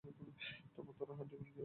[0.03, 1.59] যখন তার হাড্ডিগুলো জোড়া লাগবে।